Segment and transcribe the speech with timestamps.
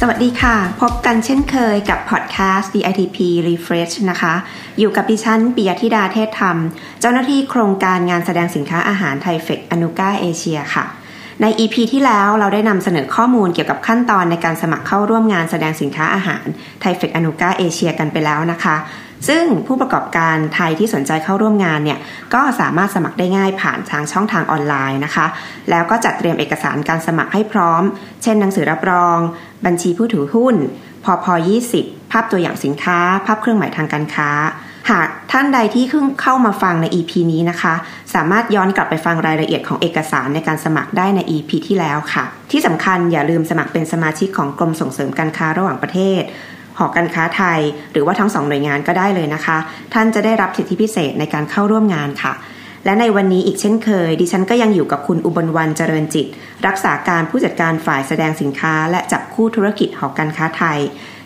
[0.00, 3.18] สวัสดีค่ะ พบกันเช่นเคยกับพอดแคสต์ DITP
[3.48, 4.34] Refresh นะคะ
[4.78, 6.56] อยู่กับดิฉันปิยธิดาเทศธรรม
[7.00, 10.84] เจ้าหน้าที่โครงการงานแสดงสินค้าอาหารไทเฟกอนุกาเอเชียค่ะ
[11.42, 16.46] ใน EP ที่แล้วเราได้นำเสนอข้อมูลเกี่ยวกับขั้นตอนในการสมัครเข้าร่วมงานแสดงสินค้าอาหาร
[16.80, 18.76] ไทเฟกอนุกาเอเชียกันไปแล้วนะคะ
[19.28, 21.98] ซึ่งผู้ประกอบการไทยที่สนใจเข้าร่วมงานเนี่ย
[22.34, 25.26] ก็สามารถสมัครได้ง่ายผ่านทางช่องทางออนไลน์นะคะ
[25.70, 27.82] แล้วก็จัดเตรียมเอกสารการสมัครให้พร้อม
[28.22, 29.18] เช่นหนังสือรับรอง
[29.66, 30.56] บัญชีผู้ถือหุ้น
[31.04, 31.26] พพ
[31.68, 34.30] 20 ภาพตัวอย่างสินค้า ภาพเครื่องหมายทางการค้า
[34.90, 37.74] หากท่านใดที่เพิ่งเข้ามาฟังใน EP นี้นะคะ
[38.14, 46.22] สามารถย้อนกลับไปฟังรายละเอียดของเอกสารในการสมัครได้ใน EP ที่แล้วค่ะ ที่สำคัญอย่าลืมสมัครเป็นสมาชิกของกรมส่งเสริมการค้าระหว่างประเทศ
[46.78, 47.60] หอการค้าไทย
[47.92, 49.58] หรือว่าทั้งสองหน่วยงานก็ได้เลยนะคะ
[49.94, 52.34] ท่านจะได้รับสิทธิพิเศษในการเข้าร่วมงานค่ะ
[52.84, 56.26] และในวันนี้อีกเช่นเคย ดิฉันก็ยังอยู่กับคุณอุบลวันเจริญจิต
[56.66, 60.78] รักษาการผู้จัดการฝ่ายแสดงสินค้า และจับคู่ธุรกิจหอการค้าไทย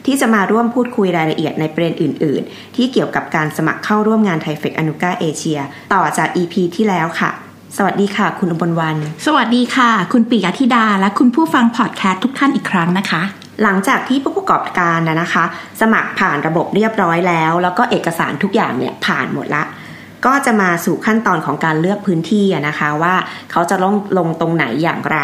[0.07, 5.61] ที่จะมาร่วมพูดคุยรายละเอียดในประเด็นอื่น ๆ ที่เกี่ยวกับการสมัครเข้าร่วมงานไทเฟกอนุกาเอเชีย
[5.95, 7.31] ต่อจาก EP ที่แล้วค่ะ
[7.77, 13.23] สวัสดีค่ะ คุณอุบลวัน สวัสดีค่ะ คุณปิยธิดาและคุณผู้ฟังพอดแคสต์ทุกท่านอีกครั้งนะคะ
[13.63, 15.45] หลังจากที่ผู้ประกอบการนะนะคะ
[15.81, 19.65] สมัครผ่านระบบเรียบร้อยแล้ว แล้วก็เอกสารทุกอย่างเนี่ยผ่านหมดละ
[20.27, 23.15] ก็จะมาสู่ขั้นตอนของการเลือกพื้นที่นะคะว่า
[23.51, 25.19] เขาจะลงลงตรงไหนอย่างไร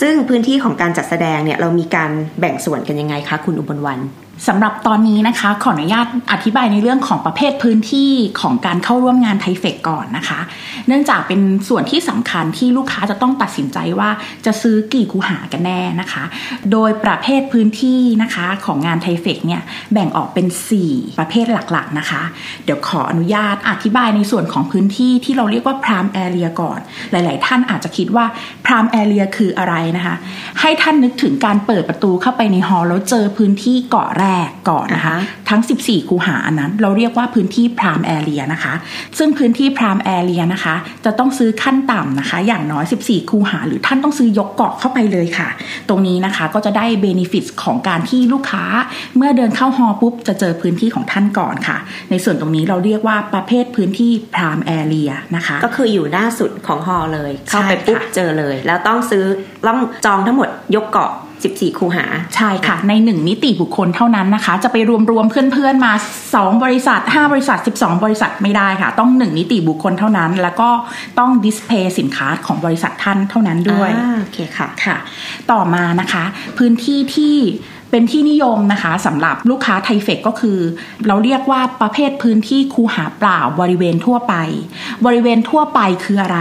[0.00, 3.98] ซึ่งพื้นที่ของการจัดแสดงเนี่ยเรามีการแบ่งส่วนกันยังไงคะคุณอุบลวัน
[4.46, 10.40] สำหรับตอนนี้นะคะ ขออนุญาตอธิบายในเรื่องของประเภทพื้นที่ของการเข้าร่วมงานไทเฟกก่อนนะคะ
[10.86, 14.10] เนื่องจากเป็นส่วนที่สำคัญที่ลูกค้าจะต้องตัดสินใจว่า
[14.46, 16.24] จะซื้อกี่คูหากันแน่นะคะ
[16.72, 19.62] โดยประเภทพื้นที่นะคะของงานไทเฟกเนี่ย
[19.92, 20.46] แบ่งออกเป็น
[20.82, 22.22] 4 ประเภทหลักๆนะคะ
[22.64, 26.78] เดี๋ยวขออนุญาตอธิบายในส่วนของพื้นที่ที่เราเรียกว่า prime area ก่อน
[27.10, 28.26] หลาย ๆ ท่านอาจจะคิดว่า
[28.66, 30.14] prime area คืออะไรนะคะ
[30.60, 35.16] ให้ท่านนึกถึงการเปิดประตูเข้าไปในฮอลล์แล้วเจอพื้นที่เกาะแรกก่อนนะคะ
[35.48, 38.74] ทั้ง 14 คูหาอันนั้น เราเรียกว่าพื้นที่ prime area นะคะ
[39.18, 40.74] ซึ่งพื้นที่ prime area นะคะ
[41.04, 45.48] จะต้องซื้อขั้นต่ำนะคะ อย่างน้อย 14 คูหา หรือท่านต้องซื้อยกเกาะเข้าไปเลยค่ะ
[45.88, 48.64] ตรงนี้นะคะก็จะได้ benefit ของการที่ลูกค้า
[49.16, 51.78] เมื่อเดินเข้าฮอลล์ปุ๊บจะเจอพื้นที่ของท่านก่อนค่ะ
[52.10, 59.24] ในส่วนตรงนี้เราเรียกว่าประเภทพื้นที่ prime area นะคะ ก็คืออยู่หน้าสุดของฮอลล์เลย เข้าไปใช่ค่ะปุ๊บเจอเลย แล้วต้องซื้อ
[59.66, 61.12] ต้องจองทั้งหมดยกเกาะ
[61.54, 62.04] 14 คูหา
[62.36, 65.92] ใช่ค่ะ ในหนึ่งนิติบุคคลเท่านั้นนะคะ จะไปรวมรวมๆเพื่อนๆมา
[66.28, 70.70] 2 บริษัท 5 บริษัท 12 บริษัทไม่ได้ค่ะ ต้องหนึ่งนิติบุคคลเท่านั้น แล้วก็
[71.18, 74.96] ต้องดิสเพย์สินค้าของบริษัทท่านเท่านั้นด้วยอ่าโอเคค่ะค่ะ
[75.52, 76.24] ต่อมานะคะ
[76.58, 77.36] พื้นที่ที่
[77.92, 80.58] เป็นที่นิยมนะคะสำหรับลูกค้าไทเฟกก็คือ
[81.06, 84.34] เราเรียกว่าประเภทพื้นที่คูหาเปล่าบริเวณทั่วไป
[85.06, 86.38] บริเวณทั่วไปคืออะไร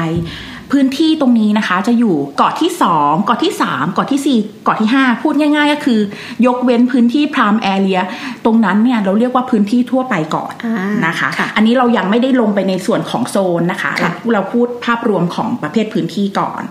[0.71, 5.99] พื้นที่ตรงนี้นะคะ จะอยู่เกาะที่ 2 เกาะที่ 3 เกาะที่ 4 เกาะที่ 5 พูดง่ายๆ ก็คือ
[6.45, 7.99] ยกเว้นพื้นที่พรามแอเรีย
[8.45, 16.63] ตรงนั้นเนี่ยเราเรียกว่าพื้นที่ทั่วไปก่อนอ่านนะคะค่ะอันนี้เรายังไม่ได้ลงไปในส่วนของโซนนะคะค่ะเราพูดภาพรวมของประเภทพื้นที่ก่อน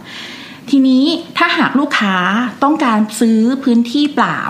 [0.71, 1.05] ทีนี้
[1.39, 2.17] ถ้าหากลูกค้า
[2.65, 4.41] ต้องการซื้อพื้นที่เปล่า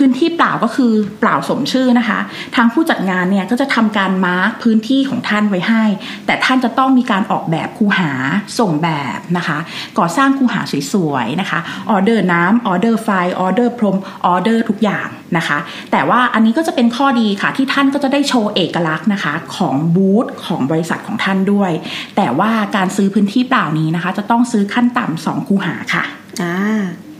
[0.00, 2.18] พื้นที่เปล่าก็คือเปล่าสมชื่อนะคะ
[2.56, 5.84] ทางผู้จัดงานเนี่ยก็จะทำการ mark พื้นที่ของท่านไว้ให้
[6.26, 8.12] แต่ท่านจะต้องมีการออกแบบคูหา
[8.58, 9.58] ส่งแบบนะคะ
[9.98, 10.60] ก่อสร้างคูหา
[10.92, 11.58] สวยๆนะคะ
[11.90, 13.08] ออเดอร์น้ำออเดอร์ไฟ
[13.40, 13.96] ออเดอร์พรม
[14.26, 15.58] ออเดอร์ทุกอย่างนะคะ
[15.92, 21.72] แต่ว่าอันนี้ก็จะเป็นข้อดีค่ะที่ท่านก็จะได้โชว์เอกลักษณ์นะคะ ของบูธของบริษัทของท่านด้วย
[22.16, 26.04] แต่ว่าการซื้อพื้นที่เปล่านี้นะคะ จะต้องซื้อขั้นต่ำสองคูหาค่ะ
[26.42, 26.56] อ่า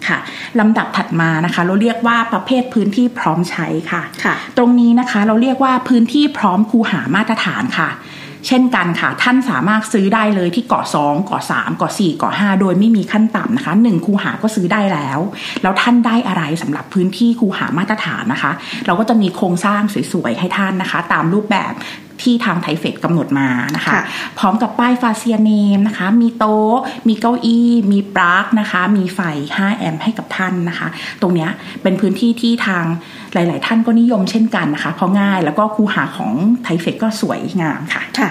[0.08, 0.18] ค่ะ
[0.60, 7.90] ลำดับถัดมานะคะ เราเรียกว่าประเภทพื้นที่พร้อมใช้ค่ะค่ะตรงนี้นะคะเราเรียกว่าพื้นที่พร้อมคูหามาตรฐานค่ะ
[8.48, 15.18] เช่นกันค่ะ ท่านสามารถซื้อได้เลยที่เกาะ2เกาะ3เกาะ4เกาะ5โดยไม่มีขั้นต่ำนะคะ1คูหาก็ซื้อได้แล้ว
[15.62, 18.52] แล้วท่านได้อะไรสำหรับพื้นที่คูหามาตรฐานนะคะ
[18.86, 19.82] เราก็จะมีโครงสร้าง
[20.12, 21.72] สวยๆให้ท่านนะคะ ตามรูปแบบ
[22.22, 24.02] ที่ทาง THAIFEX กำหนดมานะคะค่ะ
[24.38, 26.76] พร้อมกับป้าย fascia name นะคะ มีโต๊ะ
[27.08, 29.20] มีเก้าอี้ มีปลั๊กนะคะ มีไฟ
[29.56, 30.88] 5 แอมป์ให้กับท่านนะคะ
[31.20, 31.50] ตรงเนี้ย
[31.82, 32.84] เป็นพื้นที่ที่ทาง
[33.32, 38.30] หลาย ๆ ท่านก็นิยมเช่นกันนะคะ เพราะง่ายแล้วก็คูหาของ THAIFEX ก็สวยงามค่ะค่ะ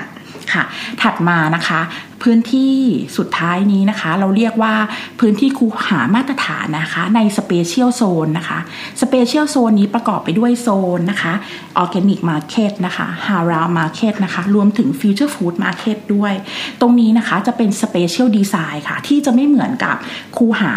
[0.54, 0.64] ค่ะ
[1.02, 1.80] ถัดมานะคะ
[2.24, 2.76] พื้นที่
[3.18, 4.74] สุดท้ายนี้นะคะ เราเรียกว่า
[5.20, 8.60] พื้นที่คูหามาตรฐานนะคะใน special โซนนะคะ
[9.02, 11.34] special โซนนี้ประกอบไปด้วยโซนนะคะ
[11.78, 16.34] organic market นะคะ halal market นะคะรวมถึง future food market ด้วย
[16.82, 19.96] ตรงนี้นะคะจะเป็น special design ค่ะ ที่จะไม่เหมือนกับ
[20.38, 20.74] คูหา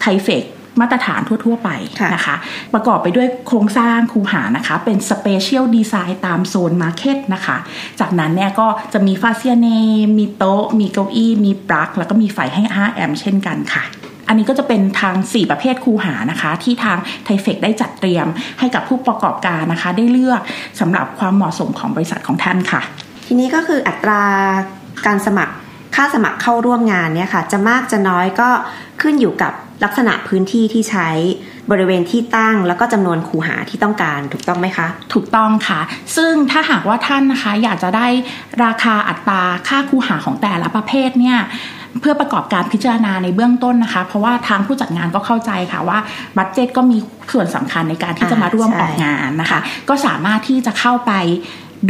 [0.00, 0.44] THAIFEX
[0.80, 1.70] มาตรฐานทั่ว ๆ ไป
[2.00, 2.36] ค่ะนะคะ
[2.74, 7.56] ประกอบไปด้วยโครงสร้างคูหานะคะ เป็น special design ตามโซน market นะคะ
[8.00, 9.68] จากนั้นเนี่ยก็จะมี fascia name
[10.18, 13.84] มีโต๊ะ มีเก้าอี้ มีปลั๊กแล้วก็มีไฟให้5แอมป์เช่นกันค่ะ
[14.28, 18.26] อันนี้ก็จะเป็นทาง 4 ประเภทคูหานะคะ ที่ทางไทเฟกได้จัดเตรียม
[18.58, 20.40] ให้กับผู้ประกอบการนะคะ ได้เลือก
[20.80, 22.80] สำหรับความเหมาะสมของบริษัทของท่านค่ะ
[23.26, 24.22] ทีนี้ก็คืออัตรา
[25.06, 25.54] การสมัคร
[25.96, 28.48] ค่าสมัครเข้าร่วมงานเนี่ยค่ะ จะมากจะน้อยก็
[29.02, 29.52] ขึ้นอยู่กับ
[29.84, 31.08] ลักษณะพื้นที่ที่ใช้
[31.70, 35.80] บริเวณที่ตั้งแล้วก็จำนวนคูหาที่ต้องการถูกต้องไหมคะ ถูกต้องค่ะ
[36.16, 38.06] ซึ่งถ้าหากว่าท่านนะคะอยากจะได้
[38.64, 41.38] ราคาอัตราค่าคูหาของแต่ละประเภทเนี่ย
[42.00, 45.98] เพื่อประกอบการพิจารณาในเบื้องต้นนะคะ เพราะว่าทางผู้จัดงานก็เข้าใจค่ะว่า
[46.36, 46.98] budget ก็มี
[47.32, 51.12] ส่วนสำคัญในการที่จะมาร่วมออกงานนะคะ ก็สามารถที่จะเข้าไป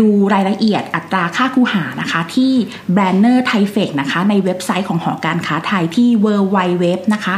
[0.01, 2.53] ดูรายละเอียดอัตราค่าคูหานะคะ ที่
[2.93, 6.85] banner THAIFEX นะคะ ในเว็บไซต์ของหอการค้าไทยที่ w w w
[7.15, 7.35] นะคะ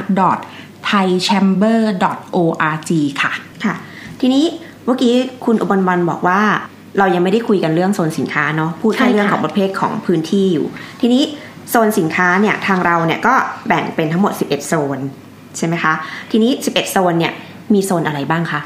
[0.89, 2.91] thaichamber.org
[3.23, 3.33] ค่ะ
[3.65, 3.75] ค่ะ
[4.21, 4.45] ทีนี้
[4.85, 5.13] เมื่อกี้
[5.45, 6.41] คุณอุบลวันบอกว่า
[6.99, 10.67] เรายังไม่ได้คุยกันเรื่องโซนสินค้าเนาะพูดแค่ใช่ค่ะเรื่องของประเภทของพื้นที่อยู่
[11.01, 11.23] ทีนี้
[11.71, 13.35] โซนสินค้าเนี่ยทางเราเนี่ยก็
[13.69, 14.99] แบ่งเป็นทั้งหมด 11 โซน
[15.57, 15.93] ใช่ไหมคะ
[16.31, 17.33] ทีนี้ 11 โซนเนี่ย
[17.75, 18.61] มีโซนอะไรบ้างคะ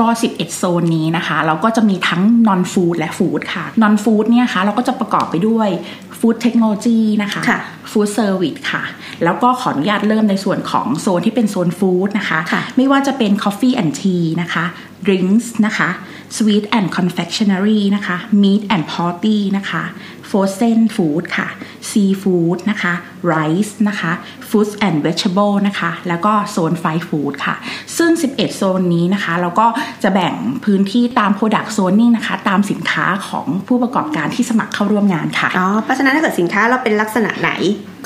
[0.00, 5.68] ก็ 11 โซนนี้นะคะ เราก็จะมีทั้ง non food และ food ค่ะ non food เนี่ยค่ะเราก็จะประกอบไปด้วย
[6.20, 7.60] food technology นะคะค่ะ
[7.90, 8.82] food service ค่ะ
[9.24, 14.64] แล้วก็ขออนุญาตเริ่มในส่วนของโซนที่เป็นโซน food นะคะค่ะไม่ว่าจะเป็น coffee and tea นะคะ
[15.06, 15.90] drinks นะคะ
[16.36, 19.84] sweet and confectionery นะคะ meat and potty นะคะ
[20.30, 21.48] frozen food ค่ะ
[21.90, 22.92] seafood นะคะ
[23.32, 24.12] rice นะคะ
[24.48, 27.54] fruits and vegetable นะคะ แล้วก็โซน fry food ค่ะ
[27.96, 29.66] ซึ่ง 11 โซนนี้นะคะ เราก็
[30.02, 30.34] จะแบ่ง
[30.64, 37.50] พื้นที่ตาม product zoning นะคะ ตามสินค้าของผู้ประกอบการที่สมัครเข้าร่วมงานค่ะ อ๋อ เพราะฉะนั้นถ้าเกิดสินค้าเราเป็นลักษณะไหน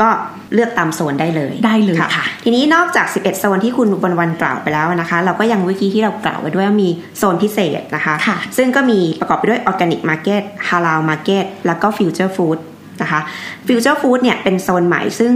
[0.02, 0.08] ก็
[0.54, 6.88] เลือกตามโซนได้เลยได้เลยค่ะทีนี้นอกจาก 11 โซนที่คุณวันวันกล่าวไปแล้วนะคะ เราก็ยังวิธีที่เรากล่าวไว้ด้วยว่ามี
[7.18, 12.58] โซนพิเศษนะคะค่ะซึ่งก็มีประกอบไปด้วย organic market halal market แล้วก็ future food
[13.02, 13.20] นะคะ
[13.68, 15.32] future food เนี่ยเป็นโซนใหม่ซึ่ง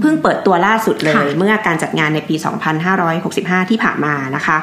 [0.00, 2.34] เพิ่งเปิดตัวล่าสุดเลยค่ะเมื่อการจัดงานในปี
[3.02, 4.58] 2565 ที่ผ่านมานะคะ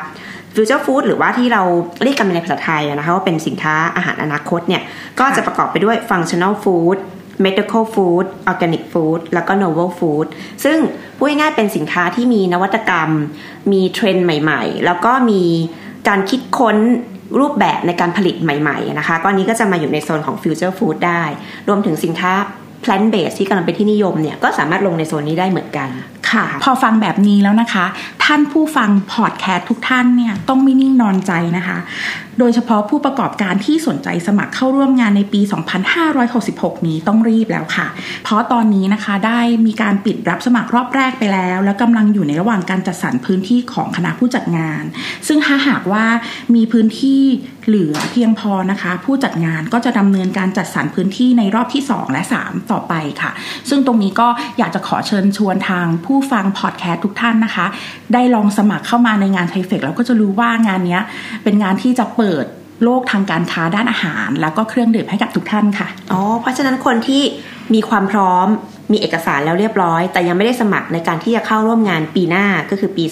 [0.56, 1.64] future food หรือว่าที่เรา
[2.04, 4.82] เรียกกันในภาษาไทยอะนะคะว่าเป็นสินค้าอาหารอนาคตเนี่ย
[5.20, 6.98] ก็จะประกอบไปด้วยฟังชั่น a ลฟู้ด
[7.46, 10.28] medical food organic food แล้วก็ novel food
[10.64, 10.78] ซึ่ง
[11.18, 13.10] พูดง่ายๆเป็นสินค้าที่มีนวัตกรรม
[13.72, 15.44] มีเทรนด์ใหม่ๆ แล้วก็มี
[16.08, 16.78] การคิดค้น
[17.40, 21.24] รูปแบบในการผลิตใหม่ ๆ นะคะก็อันนี้ก็จะมาอยู่ในโซนของ future food ได้
[21.68, 22.34] รวมถึงสินค้า
[22.84, 25.90] plant based ที่กำลังเป็นที่นิยมเนี่ยก็สามารถลงในโซนนี้ได้เหมือนกัน
[26.32, 27.86] ค่ะ พอฟังแบบนี้แล้วนะคะ
[28.26, 31.78] ท่านผู้ฟังพอดแคสต์ทุกท่านเนี่ยต้องไม่นิ่งนอนใจนะคะ
[32.40, 35.42] โดยเฉพาะผู้ประกอบการที่สนใจสมัครเข้าร่วมงานในปี
[36.14, 37.88] 2566 นี้ต้องรีบแล้วค่ะ
[38.24, 44.84] เพราะตอนนี้นะคะได้มีการปิดรับสมัครรอบแรกไปแล้ว แล้วกำลังอยู่ในระหว่างการจัดสรรพื้นที่ของคณะผู้จัดงาน
[45.28, 46.06] ซึ่งถ้าหากว่า
[46.56, 47.22] มีพื้นที่
[47.68, 53.32] เหลือเพียงพอนะคะ ผู้จัดงานก็จะดำเนินการจัดสรรพื้นที่ในรอบที่ 2 และ 3ต่อไปค่ะ
[53.70, 54.28] ซึ่งตรงนี้ก็
[54.60, 57.66] อยากจะขอเชิญชวนทางผู้ฟังพอดแคสต์ทุกท่านนะคะ
[58.14, 61.02] ได้ลองสมัครเข้ามาในงานไทเฟกแล้วก็จะรู้ว่างานเนี้ย
[61.44, 62.46] เป็นงานที่จะเปิด
[62.84, 67.24] โลกทางการค้าด้านอาหาร แล้วก็เครื่องดื่มให้กับทุกท่านค่ะ อ๋อ เพราะฉะนั้นคนที่
[67.74, 68.48] มีความพร้อม
[68.92, 73.04] มีเอกสารแล้วเรียบร้อย แต่ยังไม่ได้สมัครในการที่จะเข้าร่วมงานปีหน้าก็คือปี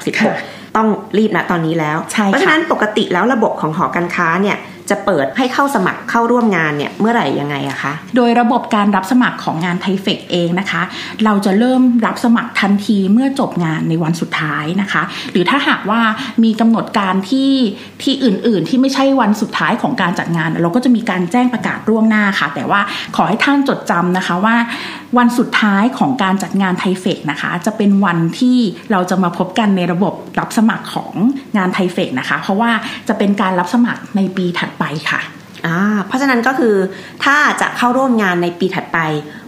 [0.00, 4.56] 2566 ต้องรีบนะตอนนี้แล้วใช่ค่ะเพราะฉะนั้นปกติแล้วระบบของหอการค้าเนี่ย
[4.90, 10.82] จะเปิดให้เข้าสมัครเข้าร่วมงานเนี่ยเมื่อไหร่ยังไงอะคะ โดยระบบการรับสมัครของงานไทเฟกเองนะคะ
[11.24, 15.02] เราจะเริ่มรับสมัครทันทีเมื่อจบงานในวันสุดท้ายนะคะ
[15.32, 16.00] หรือถ้าหากว่า
[16.44, 17.52] มีกำหนดการที่
[18.02, 22.80] ที่อื่น ๆ ที่ไม่ใช่วันสุดท้ายของการจัดงาน เราก็จะมีการแจ้งประกาศล่วงหน้าค่ะ แต่ว่า
[23.16, 24.56] ขอให้ท่านจดจำนะคะว่า
[25.18, 28.58] วันสุดท้ายของการจัดงานไทเฟกนะคะ จะเป็นวันที่
[28.92, 31.12] เราจะมาพบกันในระบบรับสมัครของ
[31.56, 32.70] งานไทเฟกนะคะ เพราะว่า
[33.08, 35.20] จะเป็นการรับสมัครในปีถัดไปค่ะ
[35.66, 36.74] อ่าเพราะฉะนั้นก็คือ
[37.24, 38.98] ถ้าจะเข้าร่วมงานในปีถัดไป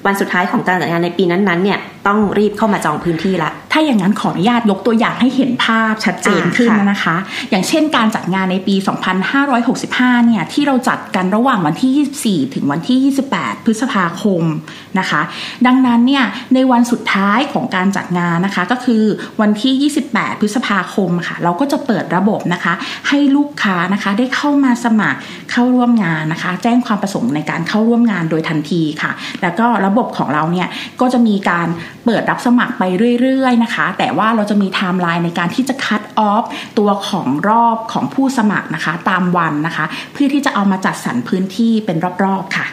[0.06, 7.16] วันสุดท้ายของการจัดงานในปีนั้นๆเนี่ยต้องรีบเข้ามาจองพื้นที่ละ ถ้าอย่างนั้นขออนุญาตยกตัวอย่างให้เห็นภาพชัดเจนขึ้นนะคะ
[7.50, 8.74] อย่างเช่นการจัดงานในปี
[9.50, 14.42] 2565 เนี่ยที่เราจัดกันระหว่างวันที่ 24 ถึงวันที่ 28 พฤษภาคม
[14.98, 15.20] นะคะ
[15.66, 19.02] ดังนั้นเนี่ยในวันสุดท้ายของการจัดงานนะคะก็คือ
[19.40, 22.72] วันที่ 28 พฤษภาคมค่ะ เราก็จะเปิดระบบนะคะ
[23.08, 25.18] ให้ลูกค้านะคะได้เข้ามาสมัคร
[25.50, 29.10] เข้าร่วมงานนะคะ แจ้งความประสงค์ในการเข้าร่วมงานโดยทันทีค่ะ
[29.42, 30.68] แล้วก็ระบบของเราเนี่ย
[31.00, 31.68] ก็จะมีการ
[32.04, 32.82] เปิดรับสมัครไป
[33.20, 36.44] เรื่อยๆนะคะ แต่ว่าเราจะมีไทม์ไลน์ในการที่จะคัดออฟ
[36.78, 42.66] ตัวของรอบของผู้สมัครนะคะ ตามวันนะคะ เพื่อที่จะเอามาจัดสรรพื้นที่เป็นรอบๆค่ะ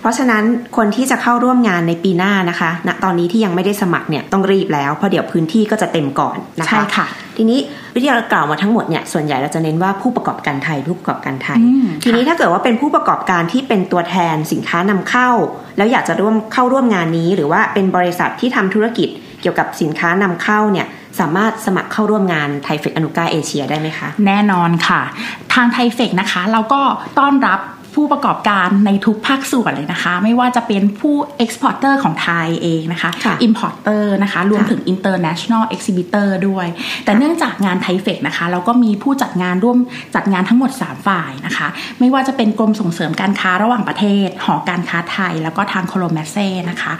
[0.00, 0.44] เพราะฉะนั้น
[0.76, 7.58] คนที่จะเข้าร่วมงานในปีหน้านะคะณตอนนี้ที่ยังไม่ได้สมัครเนี่ยต้องรีบแล้ว เพราะเดี๋ยวพื้นที่ก็จะเต็มก่อนนะคะใช่ค่ะ ทีนี้
[7.94, 15.30] วิทยากล่าวมาทั้งหมดเนี่ยส่วนใหญ่เราจะเน้นว่าผู้ประกอบการไทยผู้ประกอบการไทยอืมทีนี้ถ้าเกิดว่าเป็นผู้ประกอบการที่เป็นตัวแทนสินค้านำเข้า
[15.76, 19.08] แล้วอยากจะร่วมเข้าร่วมงานนี้ หรือว่าเป็นบริษัทที่ทำธุรกิจ
[19.40, 20.86] เกี่ยวกับสินค้านำเข้าเนี่ย
[21.20, 25.00] สามารถสมัครเข้าร่วมงานไทเฟกอนุกาเอเชียได้ไหมคะ แน่นอนค่ะ
[25.54, 26.82] ทางไทเฟกนะคะ เราก็
[27.18, 27.60] ต้อนรับ
[27.94, 36.66] ผู้ประกอบการในทุกภาคส่วนเลยนะคะ ไม่ว่าจะเป็นผู้ exporter ของไทยเองนะคะค่ะ importer นะคะรวมถึง international exhibitor ด้วย
[37.04, 39.78] แต่เนื่องจากงานไทเฟกนะคะเราก็มีผู้จัดงานร่วม
[40.14, 41.68] จัดงานทั้งหมด 3 ฝ่ายนะคะ
[42.00, 46.92] ไม่ว่าจะเป็นกรมส่งเสริมการค้าระหว่างประเทศ หอการค้าไทย แล้วก็ทางโคโลแมเซ่นะคะ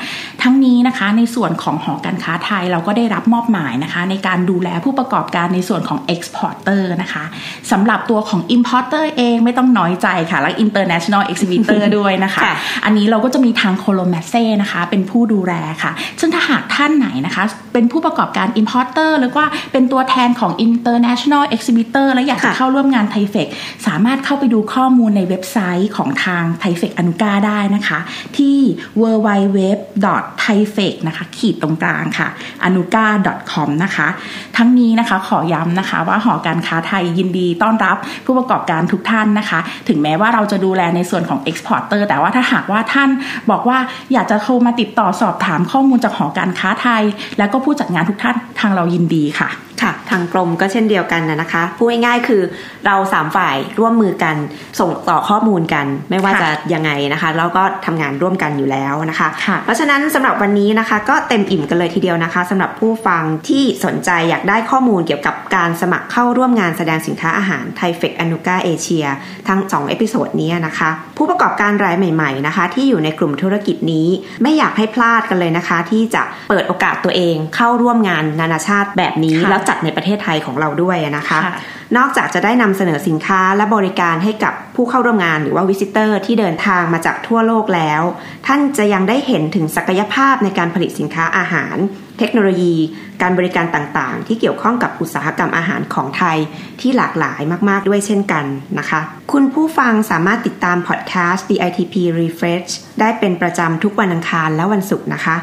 [0.43, 7.25] ทั้งนี้นะคะในส่วนของหอการค้าไทยเราก็ได้รับมอบหมายนะคะ ในการดูแลผู้ประกอบการในส่วนของ exporter นะคะ
[7.71, 23.49] สำหรับตัวของ importer เองไม่ต้องน้อยใจค่ะและ international exhibitor ด้วยนะคะค่ะอันนี้เราก็จะมีทางโคโลแมเซ่นะคะเป็นผู้ดูแลค่ะ ซึ่งถ้าหากท่านไหนนะคะ เป็นผู้ประกอบการ importer หรือว่าเป็นตัวแทนของ international exhibitor และอยากจะค่ะเข้าร่วมงานไทเฟก
[23.87, 27.99] สามารถเข้าไปดูข้อมูลในเว็บไซต์ของทางไทเฟกอนุกาได้นะคะ
[28.37, 28.59] ที่
[29.01, 32.29] www.thaifec นะคะขีดตรงกลางค่ะ
[32.67, 34.09] anuga.com นะคะ
[34.57, 43.11] ทั้งนี้นะคะขอย้ำนะคะว่าหอการค้าไทยยินดีต้อนรับผู้ประกอบการทุกท่านนะคะ ถึงแม้ว่าเราจะดููแลในส่วนของ exporter แต่ว่าถ้าหากว่าท่าน
[43.51, 43.79] บอกว่า
[44.13, 47.03] อยากจะโทรมาติดต่อสอบถามข้อมูลจากหอการค้าไทย
[47.39, 49.49] แล้วก็ผู้จัดงานทุกท่านทางเรายินดีค่ะ
[49.83, 52.43] ค่ะ ทางกรมก็เช่นเดียวกันนะนะคะ พูดง่ายๆคือ
[52.87, 54.37] เราสามฝ่ายร่วมมือกัน
[54.81, 69.07] ส่งต่อข้อมูลกัน ไม่ว่าค่ะจะยังไงนะคะ แล้วก็ทำงานร่วมกันอยู่แล้วนะคะค่ะเพราะฉะนั้นสำหรับวันนี้นะคะ ก็เต็มอิ่มกันเลยทีเดียวนะคะสำหรับผู้ฟังที่สนใจอยากได้ข้อมูลเกี่ยวกับการสมัครเข้าร่วมงานแสดงสินค้าอาหาร THAIFEX-Anuga Asia
[69.49, 74.09] ทั้ง 2 episode นี้นะคะ ผู้ประกอบการรายใหม่ๆนะคะ ที่อยู่ในกลุ่มธุรกิจนี้
[74.43, 81.55] ไม่อยากให้พลาดกันเลยนะคะ ที่จะเปิดโอกาสตัวเองเข้าร่วมงานนานาชาติแบบนี้ค่ะแล้วจัดในประเทศไทยของเราด้วยนะคะค่ะ
[81.97, 88.03] นอกจากจะได้นำเสนอสินค้าและบริการให้กับผู้เข้าร่วมงานหรือว่าวิสิเตอร์ที่เดินทางมาจากทั่วโลกแล้ว
[88.47, 91.77] ท่านจะยังได้เห็นถึงศักยภาพในการผลิตสินค้าอาหาร
[92.19, 92.75] เทคโนโลยี
[93.23, 96.39] การบริการต่างๆ ที่เกี่ยวข้องกับอุตสาหกรรมอาหารของไทย
[96.81, 98.45] ที่หลากหลายมากๆด้วยเช่นกัน
[98.79, 99.01] นะคะ
[99.33, 105.37] คุณผู้ฟังสามารถติดตามพอดแคสต์ DITP Refresh ได้เป็นประจำทุกวันอังคารและวันศุกร์นะคะ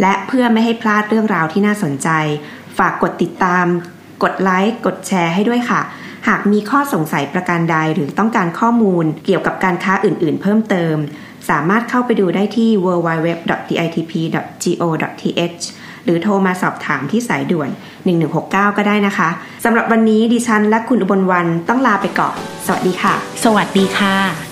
[0.00, 2.08] และเพื่อไม่ให้พลาดเรื่องราวที่น่าสนใจ
[2.78, 3.66] ฝากกดติดตาม
[4.22, 5.80] กดไลค์กดแชร์ให้ด้วยค่ะ
[6.28, 10.96] หากมีข้อสงสัยประการใดหรือต้องการข้อมูลเกี่ยวกับการค้าอื่น ๆ เพิ่มเติม
[11.50, 15.64] สามารถเข้าไปดูได้ที่ www.ditp.go.th
[16.04, 17.68] หรือโทรมาสอบถามที่สายด่วน
[18.22, 19.28] 1169 ก็ได้นะคะ
[19.64, 22.36] สำหรับวันนี้ดิฉันและคุณอุบลวันต้องลาไปก่อน
[22.66, 23.14] สวัสดีค่ะ
[23.44, 24.51] สวัสดีค่ะ